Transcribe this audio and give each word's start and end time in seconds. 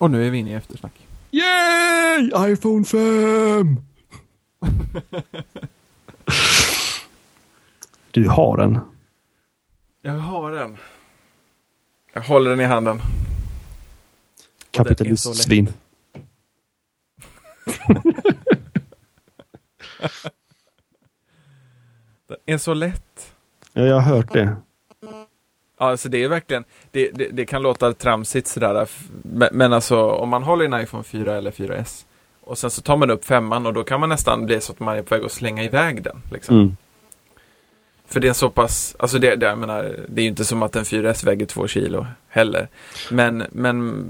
Och 0.00 0.10
nu 0.10 0.26
är 0.26 0.30
vi 0.30 0.38
inne 0.38 0.50
i 0.50 0.54
eftersnack. 0.54 0.92
Yay! 1.30 2.52
iPhone 2.52 2.84
5! 2.84 3.76
du 8.10 8.28
har 8.28 8.56
den. 8.56 8.78
Jag 10.02 10.12
har 10.12 10.52
den. 10.52 10.76
Jag 12.12 12.22
håller 12.22 12.50
den 12.50 12.60
i 12.60 12.64
handen. 12.64 13.00
Kapitalistsvin. 14.70 15.68
Den 22.26 22.38
är 22.46 22.58
så 22.58 22.74
lätt. 22.74 23.34
Ja, 23.72 23.82
jag 23.82 24.00
har 24.00 24.16
hört 24.16 24.32
det. 24.32 24.56
Ja, 25.80 25.90
alltså 25.90 26.08
det 26.08 26.24
är 26.24 26.28
verkligen, 26.28 26.64
det, 26.90 27.10
det, 27.10 27.28
det 27.32 27.46
kan 27.46 27.62
låta 27.62 27.92
tramsigt 27.92 28.46
sådär, 28.46 28.88
men, 29.22 29.48
men 29.52 29.72
alltså 29.72 30.10
om 30.10 30.28
man 30.28 30.42
håller 30.42 30.64
en 30.64 30.82
iPhone 30.82 31.04
4 31.04 31.36
eller 31.36 31.50
4S 31.50 32.04
och 32.40 32.58
sen 32.58 32.70
så 32.70 32.82
tar 32.82 32.96
man 32.96 33.10
upp 33.10 33.24
femman 33.24 33.66
och 33.66 33.74
då 33.74 33.84
kan 33.84 34.00
man 34.00 34.08
nästan 34.08 34.46
bli 34.46 34.60
så 34.60 34.72
att 34.72 34.80
man 34.80 34.98
är 34.98 35.02
på 35.02 35.14
väg 35.14 35.24
att 35.24 35.32
slänga 35.32 35.64
iväg 35.64 36.02
den. 36.02 36.22
Liksom. 36.32 36.56
Mm. 36.56 36.76
För 38.06 38.20
det 38.20 38.28
är 38.28 38.32
så 38.32 38.50
pass, 38.50 38.96
alltså 38.98 39.18
det, 39.18 39.36
det, 39.36 39.46
jag 39.46 39.58
menar, 39.58 39.96
det 40.08 40.20
är 40.20 40.22
ju 40.22 40.28
inte 40.28 40.44
som 40.44 40.62
att 40.62 40.76
en 40.76 40.84
4S 40.84 41.26
väger 41.26 41.46
två 41.46 41.68
kilo 41.68 42.06
heller. 42.28 42.68
Men, 43.10 43.44
men 43.52 44.04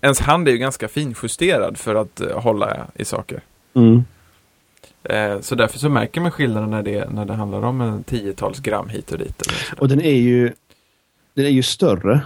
ens 0.00 0.20
hand 0.20 0.48
är 0.48 0.52
ju 0.52 0.58
ganska 0.58 0.88
finjusterad 0.88 1.78
för 1.78 1.94
att 1.94 2.20
uh, 2.20 2.40
hålla 2.40 2.86
i 2.94 3.04
saker. 3.04 3.40
Mm. 3.74 4.04
Eh, 5.04 5.40
så 5.40 5.54
därför 5.54 5.78
så 5.78 5.88
märker 5.88 6.20
man 6.20 6.30
skillnaden 6.30 6.70
när 6.70 6.82
det, 6.82 7.10
när 7.10 7.24
det 7.24 7.34
handlar 7.34 7.62
om 7.62 7.80
en 7.80 8.04
tiotals 8.04 8.60
gram 8.60 8.88
hit 8.88 9.12
och 9.12 9.18
dit. 9.18 9.42
Och 9.78 9.88
den 9.88 10.00
är 10.00 10.14
ju, 10.16 10.52
den 11.34 11.46
är 11.46 11.50
ju 11.50 11.62
större. 11.62 12.20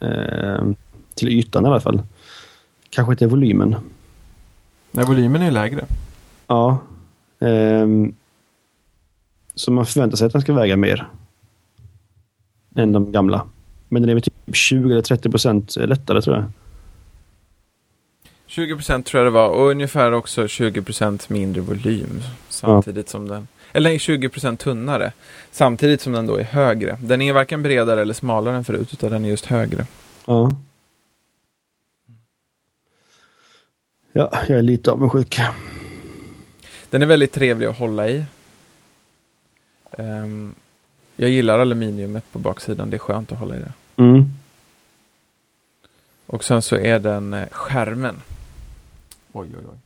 Eh, 0.00 0.64
till 1.14 1.28
ytan 1.28 1.64
i 1.64 1.68
alla 1.68 1.80
fall. 1.80 2.02
Kanske 2.90 3.12
inte 3.12 3.26
volymen. 3.26 3.76
Nej, 4.90 5.04
volymen 5.04 5.42
är 5.42 5.50
lägre. 5.50 5.84
Ja. 6.46 6.78
ehm, 7.40 8.14
så 9.54 9.72
man 9.72 9.86
förväntar 9.86 10.16
sig 10.16 10.26
att 10.26 10.32
den 10.32 10.42
ska 10.42 10.52
väga 10.52 10.76
mer. 10.76 11.08
Än 12.74 12.92
de 12.92 13.12
gamla. 13.12 13.46
Men 13.88 14.02
den 14.02 14.10
är 14.10 14.14
väl 14.14 14.22
typ 14.22 14.34
20 14.52 14.90
eller 14.90 15.02
30 15.02 15.30
procent 15.30 15.76
lättare 15.76 16.22
tror 16.22 16.36
jag. 16.36 16.44
20% 18.48 19.02
tror 19.02 19.24
jag 19.24 19.32
det 19.32 19.34
var 19.34 19.48
och 19.48 19.70
ungefär 19.70 20.12
också 20.12 20.44
20% 20.44 21.32
mindre 21.32 21.60
volym 21.60 22.22
samtidigt 22.48 23.08
som 23.08 23.28
den 23.28 23.48
eller 23.72 23.90
nej, 23.90 23.98
20% 23.98 24.56
tunnare 24.56 25.12
samtidigt 25.50 26.00
som 26.00 26.12
den 26.12 26.26
då 26.26 26.36
är 26.36 26.44
högre. 26.44 26.98
Den 27.02 27.22
är 27.22 27.32
varken 27.32 27.62
bredare 27.62 28.02
eller 28.02 28.14
smalare 28.14 28.56
än 28.56 28.64
förut 28.64 28.92
utan 28.92 29.10
den 29.10 29.24
är 29.24 29.28
just 29.28 29.46
högre. 29.46 29.86
Ja. 30.26 30.50
Ja, 34.12 34.32
jag 34.48 34.58
är 34.58 34.62
lite 34.62 34.90
avundsjuk. 34.90 35.40
Den 36.90 37.02
är 37.02 37.06
väldigt 37.06 37.32
trevlig 37.32 37.66
att 37.66 37.78
hålla 37.78 38.08
i. 38.08 38.24
Ehm, 39.90 40.54
jag 41.16 41.30
gillar 41.30 41.58
aluminiumet 41.58 42.24
på 42.32 42.38
baksidan, 42.38 42.90
det 42.90 42.96
är 42.96 42.98
skönt 42.98 43.32
att 43.32 43.38
hålla 43.38 43.56
i 43.56 43.58
det. 43.58 43.72
Mm. 44.02 44.24
Och 46.26 46.44
sen 46.44 46.62
så 46.62 46.76
är 46.76 46.98
den 46.98 47.34
eh, 47.34 47.48
skärmen. 47.50 48.16
Oj, 49.38 49.48
oj, 49.58 49.64
oj. 49.72 49.78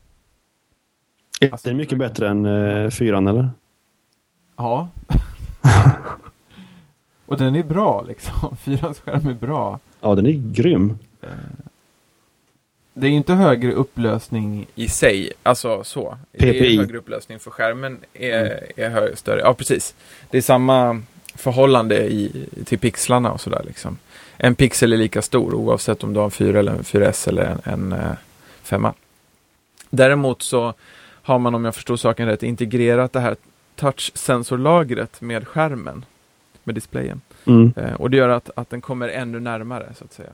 Är 1.49 1.59
den 1.65 1.77
mycket 1.77 1.99
bättre 1.99 2.29
än 2.29 2.47
uh, 2.47 2.91
fyran 2.91 3.27
eller? 3.27 3.51
Ja. 4.57 4.89
och 7.27 7.39
den 7.39 7.57
är 7.57 7.63
bra 7.63 8.03
liksom. 8.09 8.57
Fyrans 8.61 9.01
skärm 9.01 9.29
är 9.29 9.35
bra. 9.35 9.81
Ja, 10.01 10.15
den 10.15 10.27
är 10.27 10.53
grym. 10.53 10.99
Det 12.95 13.07
är 13.07 13.11
inte 13.11 13.33
högre 13.33 13.73
upplösning 13.73 14.67
i 14.75 14.89
sig, 14.89 15.33
alltså 15.43 15.85
så. 15.85 16.19
Det 16.33 16.39
PPI. 16.39 16.75
är 16.75 16.79
högre 16.79 16.99
upplösning 16.99 17.39
för 17.39 17.51
skärmen 17.51 17.99
är, 18.15 18.67
är 18.77 18.91
hö- 18.91 19.17
större. 19.17 19.41
Ja, 19.41 19.55
precis. 19.55 19.95
Det 20.31 20.39
är 20.39 20.43
samma 20.43 21.03
förhållande 21.35 22.13
i, 22.13 22.47
till 22.65 22.79
pixlarna 22.79 23.33
och 23.33 23.41
sådär 23.41 23.63
liksom. 23.67 23.99
En 24.37 24.55
pixel 24.55 24.93
är 24.93 24.97
lika 24.97 25.23
stor 25.23 25.55
oavsett 25.55 26.05
om 26.05 26.13
du 26.13 26.19
har 26.21 26.25
en 26.25 26.31
4 26.31 26.59
eller 26.59 26.73
en 26.73 26.83
4S 26.83 27.29
eller 27.29 27.45
en, 27.45 27.61
en 27.65 27.93
eh, 27.93 28.13
femma. 28.63 28.95
Däremot 29.95 30.43
så 30.43 30.75
har 31.23 31.39
man, 31.39 31.55
om 31.55 31.65
jag 31.65 31.75
förstår 31.75 31.97
saken 31.97 32.27
rätt, 32.27 32.43
integrerat 32.43 33.13
det 33.13 33.21
här 33.21 33.37
touch-sensorlagret 33.77 35.21
med 35.21 35.49
skärmen, 35.49 36.05
med 36.65 36.75
displayen. 36.75 37.21
Mm. 37.47 37.73
Eh, 37.77 37.93
och 37.93 38.11
det 38.11 38.17
gör 38.17 38.29
att, 38.29 38.51
att 38.57 38.71
den 38.71 38.81
kommer 38.81 39.09
ännu 39.09 39.41
närmare, 39.41 39.89
så 39.99 40.05
att 40.05 40.13
säga. 40.13 40.31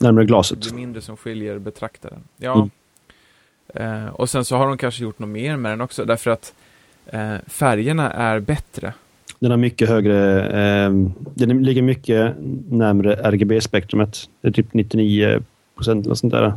Närmare 0.00 0.24
Det 0.24 0.26
glaset. 0.26 0.58
blir 0.58 0.72
mindre 0.72 1.02
som 1.02 1.16
skiljer 1.16 1.58
betraktaren. 1.58 2.20
Ja. 2.36 2.54
Mm. 3.74 4.04
Eh, 4.04 4.08
och 4.08 4.30
sen 4.30 4.44
så 4.44 4.56
har 4.56 4.66
de 4.66 4.78
kanske 4.78 5.02
gjort 5.02 5.18
något 5.18 5.28
mer 5.28 5.56
med 5.56 5.72
den 5.72 5.80
också, 5.80 6.04
därför 6.04 6.30
att 6.30 6.54
eh, 7.06 7.34
färgerna 7.46 8.10
är 8.10 8.40
bättre. 8.40 8.92
Den 9.38 9.50
har 9.50 9.58
mycket 9.58 9.88
högre... 9.88 10.40
Eh, 10.46 10.90
den 11.34 11.62
ligger 11.62 11.82
mycket 11.82 12.34
närmare 12.70 13.14
RGB-spektrumet. 13.14 14.28
Det 14.40 14.48
är 14.48 14.52
typ 14.52 14.74
99 14.74 15.42
procent 15.76 16.06
eller 16.06 16.14
sånt 16.14 16.32
där. 16.32 16.52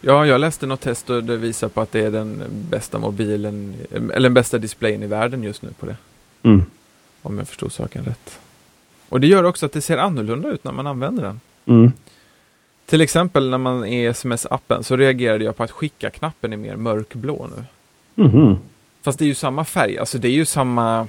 Ja, 0.00 0.26
jag 0.26 0.40
läste 0.40 0.66
något 0.66 0.80
test 0.80 1.10
och 1.10 1.24
det 1.24 1.36
visar 1.36 1.68
på 1.68 1.80
att 1.80 1.92
det 1.92 2.00
är 2.00 2.10
den 2.10 2.44
bästa 2.70 2.98
mobilen, 2.98 3.74
eller 3.90 4.20
den 4.20 4.34
bästa 4.34 4.58
displayen 4.58 5.02
i 5.02 5.06
världen 5.06 5.42
just 5.42 5.62
nu 5.62 5.70
på 5.78 5.86
det. 5.86 5.96
Mm. 6.42 6.62
Om 7.22 7.38
jag 7.38 7.48
förstod 7.48 7.72
saken 7.72 8.04
rätt. 8.04 8.38
Och 9.08 9.20
det 9.20 9.26
gör 9.26 9.44
också 9.44 9.66
att 9.66 9.72
det 9.72 9.80
ser 9.80 9.98
annorlunda 9.98 10.48
ut 10.48 10.64
när 10.64 10.72
man 10.72 10.86
använder 10.86 11.22
den. 11.22 11.40
Mm. 11.66 11.92
Till 12.86 13.00
exempel 13.00 13.50
när 13.50 13.58
man 13.58 13.84
är 13.84 14.08
i 14.08 14.12
sms-appen 14.12 14.82
så 14.82 14.96
reagerade 14.96 15.44
jag 15.44 15.56
på 15.56 15.62
att 15.62 15.70
skicka-knappen 15.70 16.52
är 16.52 16.56
mer 16.56 16.76
mörkblå 16.76 17.48
nu. 17.56 17.64
Mhm. 18.24 18.56
Fast 19.02 19.18
det 19.18 19.24
är 19.24 19.26
ju 19.26 19.34
samma 19.34 19.64
färg, 19.64 19.98
alltså 19.98 20.18
det 20.18 20.28
är 20.28 20.32
ju 20.32 20.44
samma... 20.44 21.08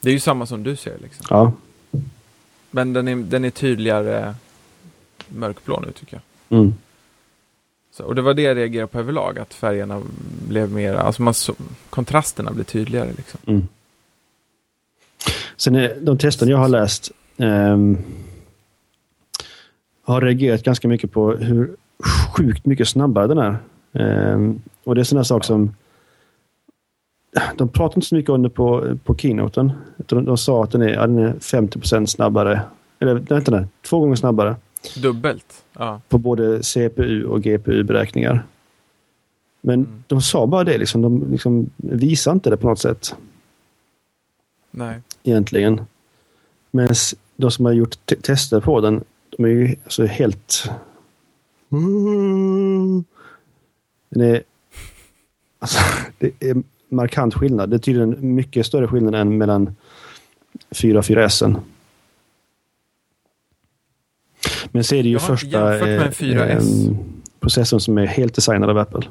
Det 0.00 0.08
är 0.10 0.12
ju 0.12 0.20
samma 0.20 0.46
som 0.46 0.62
du 0.62 0.76
ser 0.76 0.98
liksom. 1.02 1.26
Ja. 1.30 1.52
Men 2.70 2.92
den 2.92 3.08
är, 3.08 3.16
den 3.16 3.44
är 3.44 3.50
tydligare 3.50 4.34
mörkblå 5.28 5.82
nu 5.86 5.92
tycker 5.92 6.20
jag. 6.48 6.58
Mm. 6.58 6.74
Så, 7.96 8.04
och 8.04 8.14
det 8.14 8.22
var 8.22 8.34
det 8.34 8.42
jag 8.42 8.56
reagerade 8.56 8.86
på 8.86 8.98
överlag, 8.98 9.38
att 9.38 9.54
färgerna 9.54 10.02
blev 10.48 10.72
mer, 10.72 10.94
alltså 10.94 11.22
man 11.22 11.34
så, 11.34 11.54
kontrasterna 11.90 12.50
blev 12.50 12.64
tydligare 12.64 13.12
liksom. 13.16 13.40
Mm. 13.46 13.68
Sen 15.56 15.74
är 15.74 15.96
de 16.00 16.18
testen 16.18 16.48
jag 16.48 16.58
har 16.58 16.68
läst 16.68 17.10
ehm, 17.36 17.98
har 20.02 20.20
reagerat 20.20 20.62
ganska 20.62 20.88
mycket 20.88 21.12
på 21.12 21.32
hur 21.32 21.76
sjukt 22.36 22.66
mycket 22.66 22.88
snabbare 22.88 23.26
den 23.26 23.38
är. 23.38 23.56
Ehm, 23.92 24.60
och 24.84 24.94
det 24.94 25.00
är 25.00 25.04
sådana 25.04 25.24
saker 25.24 25.46
som 25.46 25.74
de 27.56 27.68
pratade 27.68 27.98
inte 27.98 28.08
så 28.08 28.14
mycket 28.14 28.30
om 28.30 28.42
det 28.42 28.50
på, 28.50 28.98
på 29.04 29.16
keynoten. 29.16 29.72
De, 29.96 30.24
de 30.24 30.38
sa 30.38 30.64
att 30.64 30.70
den 30.70 30.82
är, 30.82 30.88
ja, 30.88 31.06
den 31.06 31.18
är 31.18 31.32
50% 31.32 32.06
snabbare. 32.06 32.60
Eller 32.98 33.14
vänta 33.14 33.50
nu, 33.50 33.66
två 33.82 34.00
gånger 34.00 34.16
snabbare. 34.16 34.56
Dubbelt. 34.96 35.64
Ja. 35.72 36.00
på 36.08 36.18
både 36.18 36.62
CPU 36.62 37.24
och 37.24 37.42
GPU-beräkningar. 37.42 38.46
Men 39.60 39.74
Mm. 39.80 40.04
de 40.06 40.22
sa 40.22 40.46
bara 40.46 40.64
det, 40.64 40.78
liksom. 40.78 41.02
de 41.02 41.30
liksom 41.30 41.70
visar 41.76 42.32
inte 42.32 42.50
det 42.50 42.56
på 42.56 42.68
något 42.68 42.78
sätt 42.78 43.14
Nej. 44.70 45.00
egentligen. 45.22 45.80
Men 46.70 46.88
de 47.36 47.50
som 47.50 47.64
har 47.64 47.72
gjort 47.72 48.06
te- 48.06 48.16
tester 48.16 48.60
på 48.60 48.80
den, 48.80 49.04
de 49.36 49.44
är 49.44 49.48
ju 49.48 49.76
alltså 49.84 50.04
helt... 50.06 50.70
Den 54.08 54.20
är... 54.20 54.42
Alltså, 55.58 55.78
det 56.18 56.30
är 56.50 56.62
markant 56.88 57.34
skillnad. 57.34 57.70
Det 57.70 57.76
är 57.76 57.78
tydligen 57.78 58.34
mycket 58.34 58.66
större 58.66 58.88
skillnad 58.88 59.14
än 59.14 59.38
mellan 59.38 59.76
4 60.70 60.98
och 60.98 61.04
4S. 61.04 61.60
Men 64.74 64.84
så 64.84 64.94
är 64.94 65.02
det 65.02 65.08
ju 65.08 65.12
Jag 65.12 65.22
första 65.22 65.78
4S. 65.78 66.88
eh, 66.90 66.96
processorn 67.40 67.80
som 67.80 67.98
är 67.98 68.06
helt 68.06 68.34
designad 68.34 68.70
av 68.70 68.78
Apple. 68.78 69.02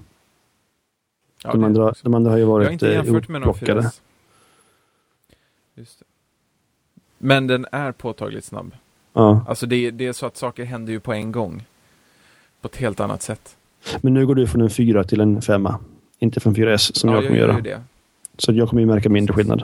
Ja, 1.44 1.52
de, 1.52 1.64
andra, 1.64 1.94
de 2.02 2.14
andra 2.14 2.32
har 2.32 2.38
ju 2.38 2.44
jag 2.44 2.48
varit 2.48 2.84
eh, 2.84 2.92
jämfört 2.92 3.28
med 3.28 3.42
någon 3.42 3.50
upplockade. 3.50 3.82
4S. 3.82 4.00
Just 5.76 6.00
det. 6.00 6.06
Men 7.18 7.48
den 7.48 7.66
är 7.72 7.92
påtagligt 7.92 8.46
snabb. 8.46 8.72
Ja. 9.14 9.46
Alltså 9.48 9.66
det, 9.66 9.76
är- 9.76 9.92
det 9.92 10.06
är 10.08 10.14
så 10.14 10.26
att 10.26 10.38
saker 10.38 10.64
händer 10.64 10.94
ju 10.94 11.00
på 11.00 11.14
en 11.14 11.32
gång. 11.32 11.64
På 12.62 12.68
ett 12.68 12.76
helt 12.76 13.00
annat 13.00 13.22
sätt. 13.22 13.58
Men 14.02 14.14
nu 14.14 14.26
går 14.28 14.36
du 14.36 14.48
från 14.48 14.62
en 14.62 14.70
4 14.70 15.04
till 15.04 15.22
en 15.22 15.42
5. 15.42 15.68
Inte 16.20 16.40
från 16.40 16.56
4S 16.56 16.78
som 16.94 17.10
ja, 17.10 17.16
jag 17.16 17.24
kommer 17.28 17.40
gör 17.40 17.48
göra. 17.48 17.62
det. 17.62 17.82
Så 18.38 18.52
jag 18.54 18.70
kommer 18.70 18.82
ju 18.82 18.86
märka 18.88 19.10
mindre 19.10 19.34
skillnad. 19.34 19.64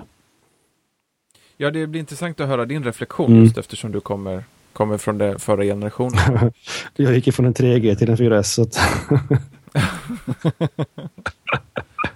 Ja, 1.57 1.71
det 1.71 1.87
blir 1.87 1.99
intressant 1.99 2.39
att 2.39 2.47
höra 2.47 2.65
din 2.65 2.83
reflektion 2.83 3.31
Mm. 3.31 3.43
just 3.43 3.57
eftersom 3.57 3.91
du 3.91 3.99
kommer, 3.99 4.43
kommer 4.73 4.97
från 4.97 5.17
den 5.17 5.39
förra 5.39 5.63
generationen. 5.63 6.51
Jag 6.95 7.15
gick 7.15 7.33
från 7.35 7.45
en 7.45 7.53
3G 7.53 7.95
till 7.95 8.09
en 8.09 8.17
4S. 8.17 8.43
Så 8.43 8.61
att, 8.61 8.73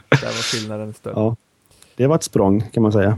Där 0.09 0.25
var 0.25 0.51
skillnaden 0.51 0.93
större. 0.93 1.13
ja. 1.15 1.35
Det 1.95 2.07
var 2.07 2.15
ett 2.15 2.23
språng 2.23 2.61
kan 2.73 2.83
man 2.83 2.91
säga. 2.91 3.17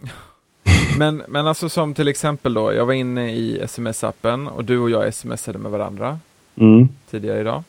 Men, 0.98 1.22
men 1.28 1.46
alltså 1.46 1.68
som 1.68 1.94
till 1.94 2.08
exempel 2.08 2.54
då, 2.54 2.72
jag 2.74 2.86
var 2.86 2.92
inne 2.94 3.32
i 3.34 3.60
sms-appen 3.62 4.48
och 4.48 4.64
du 4.64 4.78
och 4.78 4.90
jag 4.90 5.14
smsade 5.14 5.58
med 5.58 5.70
varandra 5.72 6.18
Mm. 6.56 6.88
tidigare 7.10 7.40
idag. 7.40 7.62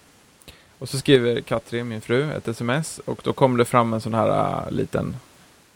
Och 0.79 0.89
så 0.89 0.97
skriver 0.97 1.41
Katrin, 1.41 1.87
min 1.87 2.01
fru, 2.01 2.31
ett 2.31 2.47
sms 2.47 2.99
och 3.05 3.19
då 3.23 3.33
kommer 3.33 3.57
det 3.57 3.65
fram 3.65 3.93
en 3.93 4.01
sån 4.01 4.13
här 4.13 4.27
uh, 4.65 4.71
liten, 4.71 5.15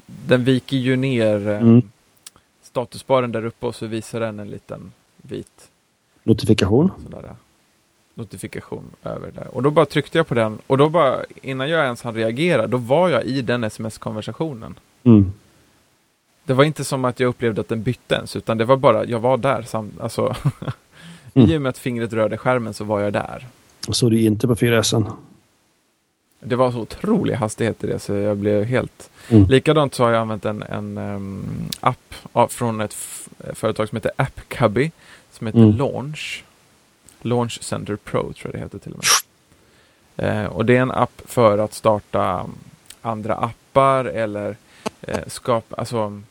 den 0.05 0.43
viker 0.43 0.77
ju 0.77 0.95
ner 0.95 1.35
uh, 1.49 1.57
Mm. 1.61 1.81
Statusbaren 2.75 3.31
där 3.31 3.45
uppe 3.45 3.65
och 3.65 3.75
så 3.75 3.85
visar 3.87 4.19
den 4.19 4.39
en 4.39 4.49
liten 4.49 4.91
vit 5.17 5.69
Notifikation. 6.23 6.91
sån 7.03 7.11
där, 7.11 7.23
uh, 7.23 7.31
notifikation 8.13 8.83
över 9.03 9.31
där. 9.31 9.47
Och 9.55 9.63
då 9.63 9.71
bara 9.71 9.85
tryckte 9.85 10.17
jag 10.17 10.27
på 10.27 10.33
den 10.33 10.59
och 10.67 10.77
då 10.77 10.89
bara, 10.89 11.19
innan 11.41 11.69
jag 11.69 11.83
ens 11.83 12.01
hann 12.01 12.15
reagera, 12.15 12.67
då 12.67 12.77
var 12.77 13.09
jag 13.09 13.23
i 13.23 13.41
den 13.41 13.63
sms-konversationen. 13.63 14.79
Mm. 15.03 15.33
Det 16.45 16.53
var 16.53 16.63
inte 16.63 16.83
som 16.83 17.05
att 17.05 17.19
jag 17.19 17.27
upplevde 17.27 17.61
att 17.61 17.69
den 17.69 17.83
bytte 17.83 18.15
ens, 18.15 18.35
utan 18.35 18.57
det 18.57 18.65
var 18.65 18.77
bara, 18.77 19.05
jag 19.05 19.19
var 19.19 19.37
där. 19.37 19.61
Sam, 19.61 19.91
alltså, 19.99 20.35
Mm. 21.33 21.49
I 21.49 21.57
och 21.57 21.61
med 21.61 21.69
att 21.69 21.77
fingret 21.77 22.13
rörde 22.13 22.37
skärmen 22.37 22.73
så 22.73 22.83
var 22.83 22.99
jag 22.99 23.13
där. 23.13 23.47
Så 23.89 24.09
du 24.09 24.21
inte 24.21 24.47
på 24.47 24.55
4S. 24.55 25.11
Det 26.45 26.55
var 26.55 26.71
så 26.71 26.79
otrolig 26.79 27.33
hastighet 27.35 27.83
i 27.83 27.87
det, 27.87 27.99
så 27.99 28.13
jag 28.13 28.37
blev 28.37 28.63
helt... 28.63 29.09
Mm. 29.29 29.45
Likadant 29.49 29.95
så 29.95 30.03
har 30.03 30.11
jag 30.11 30.21
använt 30.21 30.45
en, 30.45 30.63
en 30.63 30.97
ehm, 30.97 31.69
app 31.81 32.13
från 32.49 32.81
ett 32.81 32.95
företag 33.53 33.89
som 33.89 33.95
heter 33.95 34.11
AppCubby, 34.15 34.91
som 35.31 35.47
heter 35.47 35.59
Mm. 35.59 35.77
Launch. 35.77 36.43
Launch 37.21 37.63
Center 37.63 37.95
Pro 37.95 38.21
tror 38.21 38.35
jag 38.43 38.53
det 38.53 38.59
heter 38.59 38.79
till 38.79 38.91
och 38.93 38.97
med. 38.97 40.43
Eh, 40.43 40.45
och 40.45 40.65
det 40.65 40.77
är 40.77 40.81
en 40.81 40.91
app 40.91 41.21
för 41.25 41.57
att 41.57 41.73
starta 41.73 42.41
um, 42.41 42.55
andra 43.01 43.35
appar 43.35 44.05
eller 44.05 44.55
eh, 45.01 45.19
skapa, 45.27 45.75
alltså 45.75 46.21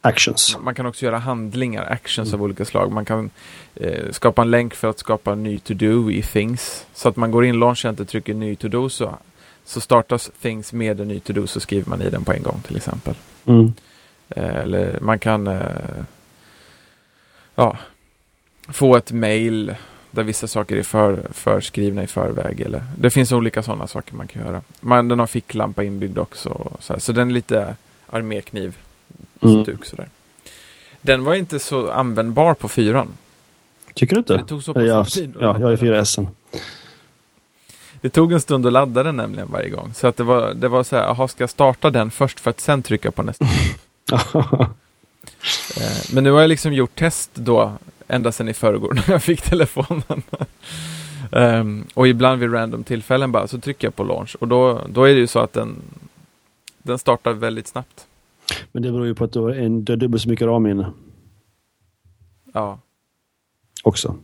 Actions. 0.00 0.56
Man 0.60 0.74
kan 0.74 0.86
också 0.86 1.04
göra 1.04 1.18
handlingar, 1.18 1.86
actions 1.92 2.28
Mm. 2.28 2.40
av 2.40 2.44
olika 2.44 2.64
slag. 2.64 2.92
Man 2.92 3.04
kan 3.04 3.30
eh, 3.74 4.10
skapa 4.10 4.42
en 4.42 4.50
länk 4.50 4.74
för 4.74 4.90
att 4.90 4.98
skapa 4.98 5.32
en 5.32 5.42
ny 5.42 5.58
to-do 5.58 6.10
i 6.10 6.22
Things. 6.22 6.86
Så 6.94 7.08
att 7.08 7.16
man 7.16 7.30
går 7.30 7.44
in 7.44 7.54
i 7.54 7.58
Launch 7.58 7.78
Center, 7.78 8.04
trycker 8.04 8.34
ny 8.34 8.54
to-do 8.56 8.88
så, 8.88 9.14
så 9.64 9.80
startas 9.80 10.30
Things 10.40 10.72
med 10.72 11.00
en 11.00 11.08
ny 11.08 11.20
to-do 11.20 11.46
så 11.46 11.60
skriver 11.60 11.88
man 11.90 12.02
i 12.02 12.10
den 12.10 12.24
på 12.24 12.32
en 12.32 12.42
gång 12.42 12.60
till 12.66 12.76
exempel. 12.76 13.14
Mm. 13.44 13.72
Eh, 14.28 14.56
eller 14.56 14.98
man 15.00 15.18
kan 15.18 15.46
eh, 15.46 16.04
ja, 17.54 17.76
få 18.68 18.96
ett 18.96 19.12
mail 19.12 19.74
där 20.10 20.22
vissa 20.22 20.46
saker 20.46 20.76
är 20.76 20.82
för, 20.82 21.26
förskrivna 21.32 22.02
i 22.02 22.06
förväg. 22.06 22.60
Eller, 22.60 22.82
det 22.98 23.10
finns 23.10 23.32
olika 23.32 23.62
sådana 23.62 23.86
saker 23.86 24.14
man 24.14 24.26
kan 24.28 24.42
göra. 24.42 24.62
Man, 24.80 25.08
den 25.08 25.18
har 25.18 25.26
ficklampa 25.26 25.84
inbyggd 25.84 26.18
också. 26.18 26.72
Så, 26.80 27.00
så 27.00 27.12
den 27.12 27.28
är 27.28 27.32
lite 27.32 27.76
armékniv 28.06 28.76
Mm. 29.42 29.64
stuk 29.64 29.84
sådär. 29.84 30.08
Den 31.00 31.24
var 31.24 31.34
inte 31.34 31.58
så 31.58 31.90
användbar 31.90 32.54
på 32.54 32.68
fyran. 32.68 33.08
Tycker 33.94 34.14
du 34.16 34.18
inte? 34.18 34.36
Det 34.36 34.44
tog 34.44 34.62
så 34.62 34.74
pass 34.74 34.82
jag, 34.82 35.08
tid. 35.08 35.34
ja, 35.40 35.60
jag 35.60 35.72
är 35.72 35.76
4S. 35.76 36.26
Det 38.02 38.10
tog 38.10 38.32
en 38.32 38.40
stund 38.40 38.66
att 38.66 38.72
ladda 38.72 39.02
den 39.02 39.16
nämligen 39.16 39.48
varje 39.50 39.70
gång. 39.70 39.94
Så 39.94 40.06
att 40.06 40.16
det 40.16 40.24
var, 40.24 40.54
det 40.54 40.68
var 40.68 40.82
så 40.82 40.96
här, 40.96 41.02
jaha, 41.02 41.28
ska 41.28 41.42
jag 41.42 41.50
starta 41.50 41.90
den 41.90 42.10
först 42.10 42.40
för 42.40 42.50
att 42.50 42.60
sen 42.60 42.82
trycka 42.82 43.10
på 43.10 43.22
nästa? 43.22 43.46
Eh, 45.80 46.14
Men 46.14 46.24
nu 46.24 46.30
har 46.30 46.40
jag 46.40 46.48
liksom 46.48 46.72
gjort 46.72 46.94
test 46.94 47.30
då, 47.34 47.72
ända 48.08 48.32
sedan 48.32 48.48
i 48.48 48.54
förrgår 48.54 48.92
när 49.06 49.10
jag 49.10 49.22
fick 49.22 49.40
telefonen. 49.42 50.22
Ehm, 51.32 51.84
och 51.94 52.08
ibland 52.08 52.40
vid 52.40 52.52
random 52.52 52.84
tillfällen 52.84 53.32
bara 53.32 53.48
så 53.48 53.60
trycker 53.60 53.86
jag 53.86 53.96
på 53.96 54.04
launch 54.04 54.36
och 54.40 54.48
då, 54.48 54.86
då 54.88 55.04
är 55.04 55.14
det 55.14 55.20
ju 55.20 55.26
så 55.26 55.38
att 55.38 55.52
den, 55.52 55.76
den 56.78 56.98
startar 56.98 57.32
väldigt 57.32 57.66
snabbt. 57.68 58.06
Men 58.72 58.82
det 58.82 58.92
beror 58.92 59.06
ju 59.06 59.14
på 59.14 59.24
att 59.24 59.32
du 59.32 59.40
har, 59.40 59.50
en, 59.50 59.84
du 59.84 59.92
har 59.92 59.96
dubbelt 59.96 60.22
så 60.22 60.28
mycket 60.28 60.46
RAM-minne 60.46 60.92
Ja, 62.52 62.78
också. 63.82 64.16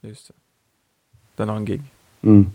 just 0.00 0.28
det. 0.28 0.34
Den 1.36 1.48
har 1.48 1.56
en 1.56 1.64
gig. 1.64 1.82
Mm. 2.22 2.46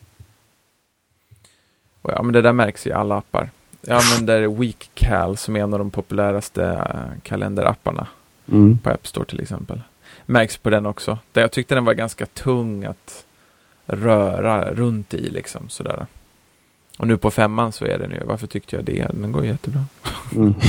Och 2.01 2.11
ja, 2.13 2.23
men 2.23 2.33
det 2.33 2.41
där 2.41 2.53
märks 2.53 2.87
i 2.87 2.91
alla 2.91 3.15
appar. 3.17 3.49
Jag 3.81 4.01
använder 4.03 4.47
WeekCal 4.47 5.37
som 5.37 5.55
är 5.55 5.59
en 5.59 5.73
av 5.73 5.79
de 5.79 5.91
populäraste 5.91 6.63
eh, 6.65 7.19
kalenderapparna 7.23 8.07
Mm. 8.51 8.77
på 8.83 8.89
App 8.89 9.07
Store 9.07 9.25
till 9.25 9.39
exempel. 9.41 9.81
Märks 10.25 10.57
på 10.57 10.69
den 10.69 10.85
också. 10.85 11.17
Där 11.31 11.41
jag 11.41 11.51
tyckte 11.51 11.75
den 11.75 11.85
var 11.85 11.93
ganska 11.93 12.25
tung 12.25 12.85
att 12.85 13.25
röra 13.85 14.73
runt 14.73 15.13
i 15.13 15.29
liksom 15.29 15.69
sådär. 15.69 16.05
Och 16.99 17.07
nu 17.07 17.17
på 17.17 17.31
femman 17.31 17.71
så 17.71 17.85
är 17.85 17.97
den 17.99 18.11
ju, 18.11 18.19
varför 18.25 18.47
tyckte 18.47 18.75
jag 18.75 18.85
det? 18.85 19.07
Den 19.13 19.31
går 19.31 19.45
jättebra. 19.45 19.83
Mm. 20.35 20.53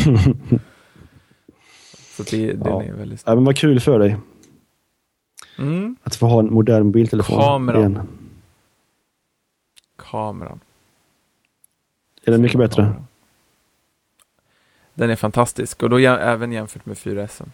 Så 2.16 2.22
det, 2.22 2.52
den 2.52 2.62
Ja. 2.64 2.82
är 2.82 2.92
väldigt... 2.92 3.22
ja, 3.26 3.34
men 3.34 3.44
vad 3.44 3.56
kul 3.56 3.80
för 3.80 3.98
dig 3.98 4.16
Mm, 5.58 5.96
att 6.02 6.16
få 6.16 6.26
ha 6.26 6.38
en 6.40 6.52
modern 6.52 6.86
mobiltelefon. 6.86 7.40
Kameran. 7.40 7.80
igen. 7.80 8.08
Kameran. 9.98 10.60
Är 12.24 12.32
den 12.32 12.42
mycket 12.42 12.58
bättre? 12.58 12.94
Den 14.94 15.10
är 15.10 15.16
fantastisk 15.16 15.82
och 15.82 15.90
då 15.90 15.98
även 15.98 16.52
jämfört 16.52 16.86
med 16.86 16.96
4S. 16.96 17.46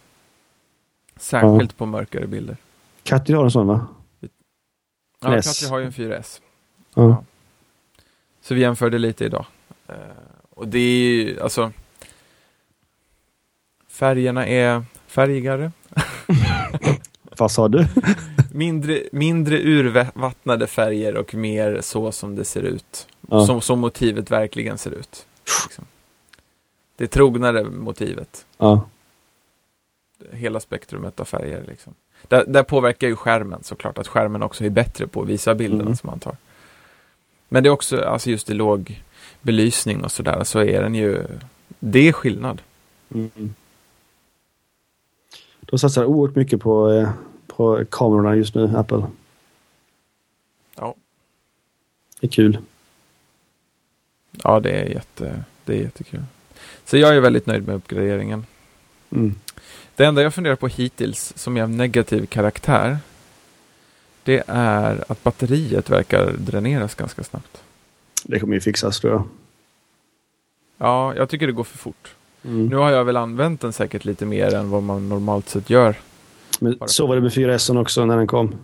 Särskilt 1.15 1.77
på 1.77 1.85
mörkare 1.85 2.27
bilder. 2.27 2.57
Katri 3.03 3.33
har 3.35 3.43
en 3.43 3.51
sån 3.51 3.67
va? 3.67 3.87
Ja. 5.19 5.41
Katja 5.41 5.69
har 5.69 5.79
ju 5.79 5.85
en 5.85 5.91
4S. 5.91 6.41
Ja. 6.93 7.03
Ja. 7.03 7.23
Så 8.41 8.53
vi 8.53 8.61
jämförde 8.61 8.97
lite 8.97 9.25
idag. 9.25 9.45
Eh, 9.87 9.95
och 10.49 10.67
det 10.67 10.79
är 10.79 10.99
ju, 10.99 11.39
alltså 11.39 11.71
Färgerna 13.87 14.47
är 14.47 14.83
färgigare. 15.07 15.71
Vad 17.37 17.51
sa 17.51 17.67
du? 17.67 17.85
Mindre, 18.51 19.03
mindre 19.11 19.57
urvattnade 19.61 20.67
färger 20.67 21.15
och 21.17 21.33
mer 21.35 21.81
så 21.81 22.11
som 22.11 22.35
det 22.35 22.45
ser 22.45 22.61
ut. 22.63 23.07
Ja. 23.29 23.45
Som, 23.45 23.61
som 23.61 23.79
motivet 23.79 24.31
verkligen 24.31 24.77
ser 24.77 24.91
ut. 24.91 25.25
Liksom. 25.65 25.85
Det 26.97 27.07
trognare 27.07 27.63
motivet. 27.63 28.45
Ja. 28.57 28.81
Hela 30.31 30.59
spektrumet 30.59 31.19
av 31.19 31.25
färger. 31.25 31.63
Liksom. 31.67 31.93
Där, 32.27 32.45
där 32.47 32.63
påverkar 32.63 33.07
ju 33.07 33.15
skärmen 33.15 33.63
såklart. 33.63 33.97
Att 33.97 34.07
skärmen 34.07 34.43
också 34.43 34.65
är 34.65 34.69
bättre 34.69 35.07
på 35.07 35.21
att 35.21 35.27
visa 35.27 35.55
bilden 35.55 35.81
Mm. 35.81 35.95
som 35.95 36.09
man 36.09 36.19
tar. 36.19 36.37
Men 37.49 37.63
det 37.63 37.69
är 37.69 37.71
också, 37.71 38.01
alltså 38.01 38.29
just 38.29 38.49
i 38.49 38.53
låg 38.53 39.01
belysning 39.41 40.03
och 40.03 40.11
sådär, 40.11 40.43
så 40.43 40.59
är 40.59 40.81
den 40.81 40.95
ju, 40.95 41.23
det 41.79 42.07
är 42.07 42.11
skillnad. 42.11 42.61
Mm. 43.13 43.53
De 45.65 45.79
satsar 45.79 46.05
oerhört 46.05 46.35
mycket 46.35 46.61
på, 46.61 46.91
eh, 46.91 47.09
på 47.47 47.85
kamerorna 47.91 48.35
just 48.35 48.55
nu, 48.55 48.77
Apple. 48.77 49.03
Ja. 50.75 50.95
Det 52.19 52.27
är 52.27 52.31
kul. 52.31 52.57
Ja, 54.31 54.59
det 54.59 54.71
är, 54.71 54.85
jätte, 54.85 55.43
det 55.65 55.73
är 55.73 55.81
jättekul. 55.81 56.23
Så 56.85 56.97
jag 56.97 57.15
är 57.15 57.19
väldigt 57.19 57.45
nöjd 57.45 57.67
med 57.67 57.75
uppgraderingen. 57.75 58.45
Mm. 59.09 59.35
Det 59.95 60.05
enda 60.05 60.21
jag 60.21 60.33
funderar 60.33 60.55
på 60.55 60.67
hittills 60.67 61.33
som 61.35 61.57
är 61.57 61.63
av 61.63 61.69
negativ 61.69 62.25
karaktär, 62.25 62.97
det 64.23 64.43
är 64.47 65.03
att 65.11 65.23
batteriet 65.23 65.89
verkar 65.89 66.31
dräneras 66.37 66.95
ganska 66.95 67.23
snabbt. 67.23 67.63
Det 68.23 68.39
kommer 68.39 68.53
ju 68.53 68.61
fixas 68.61 68.99
tror 68.99 69.13
jag. 69.13 69.27
Ja, 70.77 71.15
jag 71.15 71.29
tycker 71.29 71.47
det 71.47 71.53
går 71.53 71.63
för 71.63 71.77
fort. 71.77 72.15
Mm. 72.45 72.67
Nu 72.67 72.75
har 72.75 72.91
jag 72.91 73.05
väl 73.05 73.17
använt 73.17 73.61
den 73.61 73.73
säkert 73.73 74.05
lite 74.05 74.25
mer 74.25 74.55
än 74.55 74.69
vad 74.69 74.83
man 74.83 75.09
normalt 75.09 75.49
sett 75.49 75.69
gör. 75.69 75.95
Men 76.59 76.77
så 76.85 77.07
var 77.07 77.15
det 77.15 77.21
med 77.21 77.31
4S 77.31 77.81
också 77.81 78.05
när 78.05 78.17
den 78.17 78.27
kom. 78.27 78.55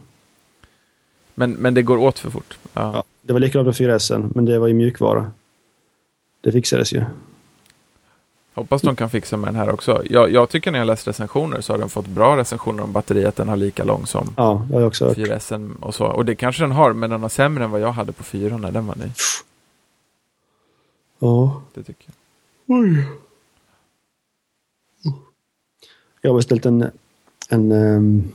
Men, 1.35 1.51
men 1.51 1.73
det 1.73 1.81
går 1.81 1.97
åt 1.97 2.19
för 2.19 2.29
fort. 2.29 2.57
Ja. 2.73 2.91
Ja, 2.93 3.03
det 3.21 3.33
var 3.33 3.39
likadant 3.39 3.79
med 3.79 3.89
4S, 3.89 4.31
men 4.35 4.45
det 4.45 4.59
var 4.59 4.67
ju 4.67 4.73
mjukvara. 4.73 5.31
Det 6.41 6.51
fixades 6.51 6.93
ju. 6.93 7.03
Hoppas 8.53 8.81
de 8.81 8.95
kan 8.95 9.09
fixa 9.09 9.37
med 9.37 9.47
den 9.47 9.55
här 9.55 9.69
också. 9.69 10.03
Jag, 10.09 10.31
jag 10.31 10.49
tycker 10.49 10.71
när 10.71 10.79
jag 10.79 10.85
läst 10.85 11.07
recensioner 11.07 11.61
så 11.61 11.73
har 11.73 11.77
den 11.77 11.89
fått 11.89 12.07
bra 12.07 12.37
recensioner 12.37 12.83
om 12.83 12.91
batteriet. 12.91 13.35
Den 13.35 13.49
har 13.49 13.57
lika 13.57 13.83
lång 13.83 14.05
som 14.05 14.33
Ja, 14.37 14.67
jag 14.71 14.87
också 14.87 15.05
hört. 15.07 15.17
4S 15.17 15.75
och 15.79 15.95
så. 15.95 16.05
Och 16.05 16.25
det 16.25 16.35
kanske 16.35 16.63
den 16.63 16.71
har, 16.71 16.93
men 16.93 17.09
den 17.09 17.21
har 17.21 17.29
sämre 17.29 17.63
än 17.63 17.71
vad 17.71 17.81
jag 17.81 17.91
hade 17.91 18.11
på 18.11 18.23
4 18.23 18.57
när 18.57 18.71
den 18.71 18.87
var 18.87 18.95
ny. 18.95 19.11
Ja. 21.19 21.61
Det 21.73 21.83
tycker 21.83 22.05
jag. 22.05 22.77
Oj. 22.79 23.05
Jag 26.21 26.31
har 26.31 26.35
beställt 26.35 26.65
en, 26.65 26.91
en, 27.49 27.71
ehm, 27.71 28.33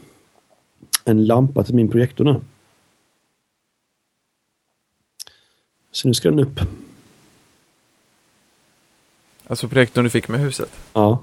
en 1.04 1.26
lampa 1.26 1.64
till 1.64 1.74
min 1.74 1.90
projektor 1.90 2.24
nu. 2.24 2.40
Så 5.90 6.08
nu 6.08 6.14
ska 6.14 6.30
den 6.30 6.40
upp. 6.40 6.60
Alltså 9.46 9.68
projektorn 9.68 10.04
du 10.04 10.10
fick 10.10 10.28
med 10.28 10.40
huset. 10.40 10.70
Ja. 10.92 11.22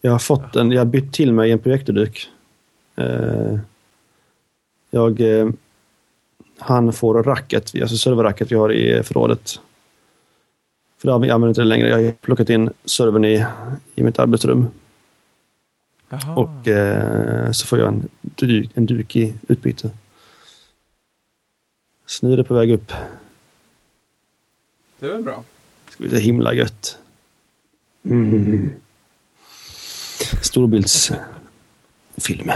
Jag 0.00 0.12
har 0.12 0.18
fått 0.18 0.56
en, 0.56 0.72
jag 0.72 0.80
har 0.80 0.84
bytt 0.86 1.12
till 1.12 1.32
mig 1.32 1.52
en 1.52 1.58
projektorduk. 1.58 2.30
Eh, 2.96 3.58
jag, 4.90 5.20
eh, 5.20 5.48
han 6.58 6.92
får 6.92 7.22
racket, 7.22 7.72
alltså 7.82 7.96
serverracket 7.96 8.52
vi 8.52 8.56
har 8.56 8.72
i 8.72 9.02
förrådet. 9.02 9.60
För 10.98 11.08
det 11.08 11.14
använder 11.14 11.48
inte 11.48 11.60
det 11.60 11.66
längre. 11.66 11.88
Jag 11.88 12.04
har 12.04 12.12
plockat 12.12 12.50
in 12.50 12.70
servern 12.84 13.24
i, 13.24 13.46
i 13.94 14.02
mitt 14.02 14.18
arbetsrum. 14.18 14.66
Jaha. 16.12 16.34
Och 16.36 16.68
eh, 16.68 17.50
så 17.52 17.66
får 17.66 17.78
jag 17.78 17.88
en, 17.88 18.08
du- 18.20 18.68
en 18.74 18.86
duk 18.86 19.16
i 19.16 19.34
utbyte. 19.48 19.90
Så 22.06 22.26
nu 22.26 22.32
är 22.32 22.36
det 22.36 22.44
på 22.44 22.54
väg 22.54 22.70
upp. 22.70 22.92
Det 24.98 25.06
är 25.06 25.10
väl 25.12 25.22
bra. 25.22 25.44
Det 25.86 25.92
ska 25.92 26.02
bli 26.02 26.10
så 26.10 26.16
himla 26.16 26.54
gött. 26.54 26.98
Mm. 28.04 28.70
Storbildsfilm. 30.42 32.50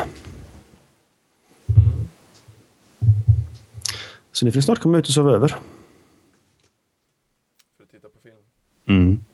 Så 4.32 4.44
ni 4.44 4.52
får 4.52 4.60
snart 4.60 4.78
komma 4.78 4.98
ut 4.98 5.06
och 5.08 5.14
sova 5.14 5.30
över. 5.32 5.48
För 5.48 5.56
att 7.82 7.90
titta 7.90 8.08
på 8.08 8.18
film. 8.22 8.36
Mm. 8.88 9.24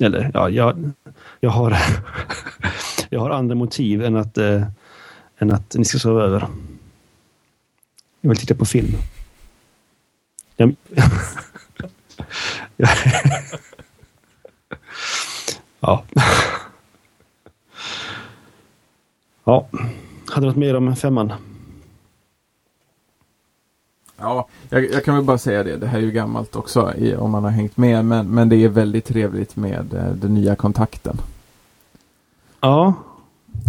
Eller 0.00 0.30
ja, 0.34 0.50
jag, 0.50 0.90
jag, 1.40 1.50
har, 1.50 1.70
jag 3.10 3.20
har 3.20 3.30
andra 3.30 3.54
motiv 3.54 4.04
än 4.04 4.16
att, 4.16 4.38
eh, 4.38 4.62
än 5.38 5.50
att 5.50 5.74
ni 5.74 5.84
ska 5.84 5.98
sova 5.98 6.22
över. 6.22 6.48
Jag 8.20 8.28
vill 8.28 8.38
titta 8.38 8.54
på 8.54 8.64
film. 8.64 8.92
Jag, 10.56 10.76
ja. 12.76 12.88
ja. 15.80 16.04
Ja. 19.44 19.66
Hade 20.26 20.46
du 20.46 20.50
något 20.50 20.56
mer 20.56 20.76
om 20.76 20.96
femman? 20.96 21.32
Ja, 24.16 24.48
jag, 24.68 24.90
jag 24.90 25.04
kan 25.04 25.14
väl 25.14 25.24
bara 25.24 25.38
säga 25.38 25.62
det. 25.62 25.76
Det 25.76 25.86
här 25.86 25.98
är 25.98 26.02
ju 26.02 26.10
gammalt 26.10 26.56
också 26.56 26.94
i, 26.96 27.16
om 27.16 27.30
man 27.30 27.44
har 27.44 27.50
hängt 27.50 27.76
med. 27.76 28.04
Men, 28.04 28.30
men 28.30 28.48
det 28.48 28.56
är 28.56 28.68
väldigt 28.68 29.04
trevligt 29.04 29.56
med 29.56 29.94
eh, 29.94 30.10
den 30.10 30.34
nya 30.34 30.56
kontakten. 30.56 31.20
Ja. 32.64 32.94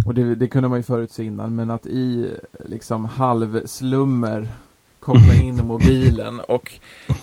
Och 0.06 0.14
det, 0.14 0.36
det 0.36 0.48
kunde 0.48 0.70
man 0.70 0.80
ju 0.80 0.84
förutse 0.84 1.24
innan. 1.24 1.56
Men 1.56 1.72
att 1.72 1.86
i 1.86 2.32
liksom 2.66 3.06
halvslummer 3.06 4.48
koppla 5.00 5.34
in 5.44 5.66
mobilen 5.68 6.40
och 6.40 6.74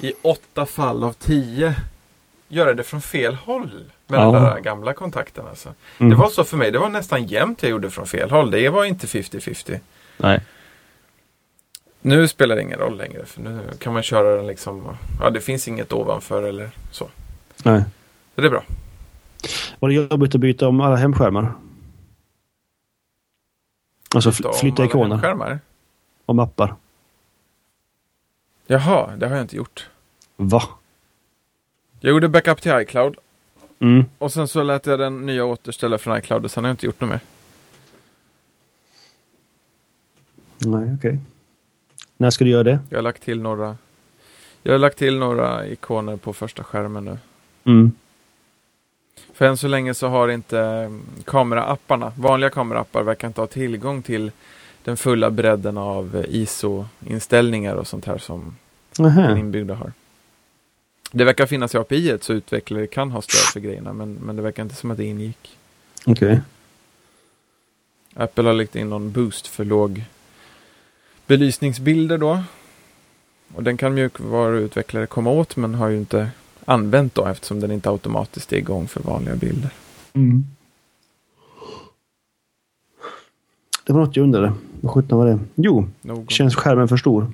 i 0.01 0.13
åtta 0.23 0.67
fall 0.67 1.05
av 1.05 1.13
tio 1.13 1.75
göra 2.49 2.75
det 2.75 2.83
från 2.83 3.01
fel 3.03 3.35
håll. 3.35 3.71
Med 4.07 4.21
Ja. 4.21 4.33
den 4.33 4.43
där 4.43 4.61
gamla 4.61 4.93
kontakten 4.93 5.47
alltså. 5.47 5.75
Mm. 5.99 6.11
Det 6.11 6.17
var 6.17 6.29
så 6.29 6.45
för 6.45 6.57
mig. 6.57 6.71
Det 6.71 6.79
var 6.79 6.89
nästan 6.89 7.25
jämnt 7.27 7.63
jag 7.63 7.71
gjorde 7.71 7.91
från 7.91 8.07
fel 8.07 8.31
håll. 8.31 8.51
Det 8.51 8.69
var 8.69 8.85
inte 8.85 9.07
50-50. 9.07 9.79
Nej. 10.17 10.41
Nu 12.01 12.29
spelar 12.29 12.57
det 12.57 12.63
ingen 12.63 12.79
roll 12.79 12.97
längre. 12.97 13.25
För 13.25 13.41
nu 13.41 13.61
kan 13.79 13.93
man 13.93 14.03
köra 14.03 14.37
den 14.37 14.47
liksom. 14.47 14.97
Ja, 15.21 15.31
det 15.31 15.41
finns 15.41 15.69
inget 15.69 15.93
ovanför 15.93 16.43
eller 16.43 16.71
så. 16.91 17.09
Nej. 17.65 17.83
Så 18.35 18.41
det 18.41 18.47
är 18.47 18.51
bra. 18.51 18.63
Var 19.79 19.89
det 19.89 19.95
jobbigt 19.95 20.35
att 20.35 20.41
byta 20.41 20.69
om 20.69 20.81
alla 20.81 20.97
hemskärmar? 20.97 21.53
Alltså 24.15 24.33
flytta 24.33 24.83
alla 24.83 24.85
ikoner 24.85 25.19
skärmar. 25.19 25.61
och 26.27 26.37
mappar. 26.37 26.75
Jaha, 28.67 29.17
det 29.17 29.29
har 29.29 29.37
jag 29.37 29.45
inte 29.45 29.57
gjort. 29.57 29.89
Va? 30.37 30.63
Jag 32.01 32.11
gjorde 32.11 32.29
backup 32.29 32.61
till 32.61 32.73
iCloud. 32.73 33.17
Mm. 33.79 34.05
Och 34.19 34.33
sen 34.33 34.49
så 34.49 34.63
lät 34.63 34.87
jag 34.87 34.99
den 34.99 35.27
nya 35.27 35.45
återställa 35.45 35.99
från 35.99 36.19
iCloud. 36.19 36.45
Och 36.45 36.51
sen 36.51 36.65
har 36.65 36.69
jag 36.69 36.75
inte 36.75 36.87
gjort 36.87 37.01
något 37.01 37.11
mer. 37.11 37.21
Nej, 40.59 40.95
okej. 40.99 41.19
När 42.17 42.31
ska 42.31 42.45
du 42.45 42.51
göra 42.51 42.63
det? 42.63 42.79
Jag 42.91 42.99
har 42.99 43.03
lagt 43.03 43.23
till 43.23 43.41
några. 43.41 43.77
Jag 44.63 44.73
har 44.73 44.79
lagt 44.79 44.99
till 44.99 45.19
några 45.19 45.67
ikoner 45.67 46.17
på 46.17 46.33
första 46.33 46.65
skärmen 46.65 47.05
nu. 47.05 47.19
Mm. 47.65 47.93
För 49.33 49.45
än 49.45 49.57
så 49.57 49.69
länge 49.69 49.95
så 49.95 50.09
har 50.09 50.29
inte 50.29 50.91
kameraapparna, 51.25 52.13
vanliga 52.17 52.51
kameraappar 52.51 53.03
verkar 53.03 53.29
inte 53.29 53.41
ha 53.41 53.47
tillgång 53.47 54.03
till 54.03 54.31
den 54.85 54.97
fulla 54.97 55.31
bredden 55.31 55.79
av 55.79 56.25
ISO-inställningar 56.29 57.75
och 57.75 57.87
sånt 57.87 58.05
här 58.05 58.19
som 58.19 58.57
den 58.97 59.07
Nähä. 59.07 59.39
inbyggda 59.39 59.75
har. 59.75 59.93
Det 61.13 61.25
verkar 61.25 61.47
finnas 61.47 61.75
i 61.75 61.79
API 61.79 62.19
så 62.21 62.33
utvecklare 62.33 62.87
kan 62.87 63.11
ha 63.11 63.23
stöd 63.23 63.53
för 63.53 63.61
grejerna 63.61 63.93
men, 63.93 64.15
men 64.15 64.37
det 64.37 64.43
verkar 64.43 64.63
inte 64.63 64.75
som 64.75 64.91
att 64.91 64.97
det 64.97 65.05
ingick. 65.05 65.59
Okej. 66.07 66.41
Apple 68.15 68.45
har 68.45 68.55
lagt 68.55 68.77
in 68.77 68.91
någon 68.91 69.13
boost 69.13 69.47
för 69.47 69.65
låg 69.65 70.05
belysningsbilder 71.27 72.19
då. 72.19 72.43
Och 73.55 73.63
den 73.63 73.77
kan 73.77 73.95
mjukvaruutvecklare 73.95 75.07
komma 75.07 75.31
åt 75.31 75.57
men 75.57 75.75
har 75.75 75.89
ju 75.89 75.97
inte 75.97 76.31
använt 76.65 77.15
då 77.15 77.27
eftersom 77.27 77.61
den 77.61 77.71
inte 77.71 77.91
automatiskt 77.91 78.53
är 78.53 78.57
igång 78.57 78.89
för 78.89 79.01
vanliga 79.01 79.37
bilder. 79.37 79.71
Mm. 80.13 80.45
Det 83.85 83.93
var 83.93 84.01
något 84.01 84.17
jag 84.17 84.23
undrade. 84.25 84.53
Vad 84.81 84.93
sjutton 84.93 85.19
var 85.19 85.27
det? 85.27 85.39
Jo, 85.55 85.89
Någon... 86.01 86.29
känns 86.29 86.55
skärmen 86.57 86.89
för 86.89 86.97
stor? 86.97 87.33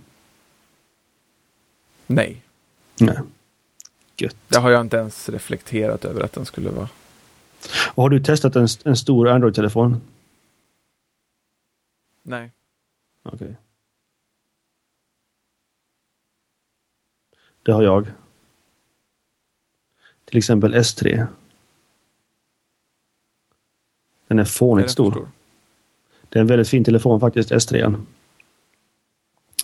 Nej, 2.06 2.42
Nej. 3.00 3.18
Gött. 4.16 4.36
det 4.48 4.58
har 4.58 4.70
jag 4.70 4.80
inte 4.80 4.96
ens 4.96 5.28
reflekterat 5.28 6.04
över 6.04 6.20
att 6.20 6.32
den 6.32 6.44
skulle 6.44 6.70
vara. 6.70 6.88
Och 7.94 8.02
har 8.02 8.10
du 8.10 8.20
testat 8.20 8.56
en, 8.56 8.68
en 8.84 8.96
stor 8.96 9.28
Android-telefon? 9.28 10.00
Nej. 12.22 12.50
Okej. 13.22 13.56
Det 17.62 17.72
har 17.72 17.82
jag. 17.82 18.06
Till 20.28 20.38
exempel 20.38 20.74
S3. 20.74 21.26
Den 24.28 24.38
är 24.38 24.44
fånigt 24.44 24.90
stor? 24.90 25.28
Det 26.28 26.38
är 26.38 26.40
en 26.40 26.46
väldigt 26.46 26.68
fin 26.68 26.84
telefon 26.84 27.20
faktiskt, 27.20 27.50
S3. 27.50 28.04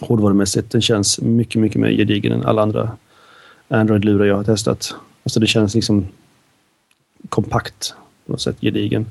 Hårdvarumässigt. 0.00 0.70
Den 0.70 0.82
känns 0.82 1.20
mycket, 1.20 1.62
mycket 1.62 1.80
mer 1.80 1.90
gedigen 1.90 2.32
än 2.32 2.44
alla 2.44 2.62
andra 2.62 2.96
Android-lurar 3.68 4.24
jag 4.24 4.36
har 4.36 4.44
testat. 4.44 4.94
Alltså 5.22 5.40
det 5.40 5.46
känns 5.46 5.74
liksom 5.74 6.06
kompakt 7.28 7.94
på 8.26 8.32
något 8.32 8.40
sätt, 8.40 8.60
gedigen. 8.60 9.06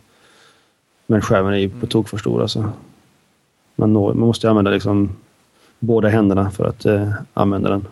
Men 1.08 1.22
skärmen 1.22 1.54
är 1.54 1.58
ju 1.58 1.70
på 1.70 1.76
Mm. 1.76 1.88
tok 1.88 2.10
för 2.10 2.18
stor 2.18 2.42
alltså. 2.42 2.72
Man, 3.76 3.94
når, 3.94 4.14
man 4.14 4.28
måste 4.28 4.50
använda 4.50 4.72
liksom 4.72 5.16
båda 5.80 6.10
händerna 6.10 6.52
för 6.52 6.66
att 6.66 6.86
eh, 6.86 7.14
använda 7.34 7.70
den. 7.70 7.88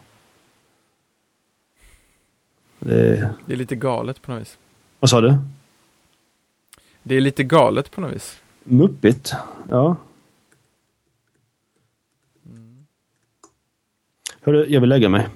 Det, 2.85 3.29
Det 3.45 3.53
är 3.53 3.57
lite 3.57 3.75
galet 3.75 4.21
på 4.21 4.31
något 4.31 4.41
vis. 4.41 4.57
vad 4.99 5.09
sa 5.09 5.21
du? 5.21 5.37
Det 7.03 7.15
är 7.15 7.21
lite 7.21 7.43
galet 7.43 7.91
på 7.91 8.01
något 8.01 8.13
vis. 8.13 8.41
Muppigt? 8.63 9.33
Ja. 9.69 9.95
Hörru, 14.41 14.65
jag 14.69 14.81
vill 14.81 14.89
lägga 14.89 15.09
mig. 15.09 15.27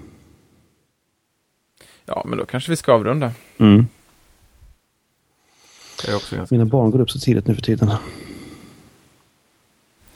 Ja, 2.05 2.23
men 2.25 2.37
då 2.37 2.45
kanske 2.45 2.71
vi 2.71 2.75
ska 2.75 2.93
avrunda. 2.93 3.31
Mm. 3.57 3.87
Det 6.01 6.11
är 6.11 6.15
också 6.15 6.35
ganska... 6.35 6.55
Mina 6.55 6.65
barn 6.65 6.91
går 6.91 6.99
upp 7.01 7.11
så 7.11 7.19
tidigt 7.19 7.47
nu 7.47 7.55
för 7.55 7.61
tiden. 7.61 7.91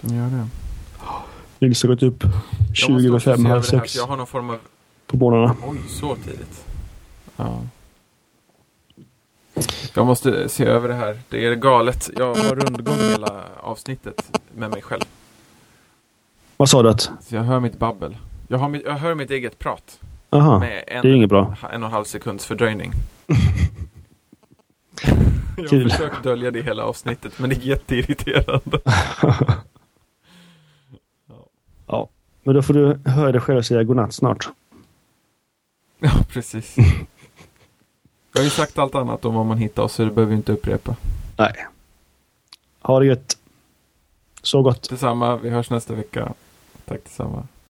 De 0.01 0.15
gör 0.15 0.29
det. 0.29 0.47
Nils 1.59 1.83
har 1.83 1.89
gått 1.89 2.03
upp 2.03 2.23
Jag 2.23 2.75
20 2.75 2.91
måste 2.93 3.07
över 3.07 3.15
också 3.15 3.29
5, 3.31 3.37
se 3.43 3.49
halv 3.49 3.57
över 3.57 3.71
det 3.71 3.77
här, 3.77 3.81
6 3.81 3.93
för 3.93 3.99
Jag 3.99 4.07
har 4.07 4.17
någon 4.17 4.27
form 4.27 4.49
av... 4.49 4.57
på 5.07 5.17
morgnarna. 5.17 5.55
Oj, 5.67 5.77
så 5.89 6.15
tidigt. 6.15 6.65
Ja. 7.39 7.61
Jag 9.95 10.05
måste 10.05 10.49
se 10.49 10.65
över 10.65 10.87
det 10.87 10.93
här. 10.93 11.19
Det 11.29 11.45
är 11.45 11.55
galet. 11.55 12.09
Jag 12.17 12.35
har 12.35 12.55
rundgång 12.55 12.97
hela 12.97 13.43
avsnittet 13.59 14.39
med 14.55 14.69
mig 14.69 14.81
själv. 14.81 15.01
Vad 16.57 16.69
sa 16.69 16.83
du 16.83 16.89
att? 16.89 17.01
Så 17.21 17.35
jag 17.35 17.43
hör 17.43 17.59
mitt 17.59 17.79
babbel. 17.79 18.17
Jag, 18.47 18.71
mitt, 18.71 18.83
jag 18.85 18.93
hör 18.93 19.15
mitt 19.15 19.31
eget 19.31 19.59
prat. 19.59 19.99
Aha, 20.29 20.59
Med 20.59 20.83
en, 20.87 21.01
det 21.01 21.07
är 21.09 21.13
inget 21.13 21.29
bra. 21.29 21.55
en 21.71 21.83
och 21.83 21.87
en 21.87 21.93
halv 21.93 22.03
sekunds 22.05 22.45
fördröjning. 22.45 22.91
jag 25.57 25.63
har 25.63 25.89
försökt 25.89 26.23
dölja 26.23 26.51
det 26.51 26.61
hela 26.61 26.83
avsnittet, 26.83 27.39
men 27.39 27.49
det 27.49 27.55
är 27.55 27.59
jätteirriterande. 27.59 28.79
Ja, 31.91 32.09
men 32.43 32.55
då 32.55 32.61
får 32.61 32.73
du 32.73 32.99
höra 33.09 33.31
dig 33.31 33.41
själv 33.41 33.61
säga 33.61 33.83
godnatt 33.83 34.13
snart. 34.13 34.49
Ja, 35.99 36.11
precis. 36.29 36.75
Jag 38.33 38.39
har 38.39 38.43
ju 38.43 38.49
sagt 38.49 38.77
allt 38.77 38.95
annat 38.95 39.25
om 39.25 39.35
vad 39.35 39.45
man 39.45 39.57
hittar 39.57 39.83
oss, 39.83 39.93
så 39.93 40.03
det 40.03 40.11
behöver 40.11 40.31
vi 40.31 40.37
inte 40.37 40.51
upprepa. 40.51 40.95
Nej. 41.37 41.67
Ha 42.81 42.99
det 42.99 43.05
gött. 43.05 43.37
Så 44.41 44.61
gott. 44.61 44.89
Detsamma, 44.89 45.37
vi 45.37 45.49
hörs 45.49 45.69
nästa 45.69 45.93
vecka. 45.93 46.33
Tack 46.85 47.03
detsamma. 47.03 47.47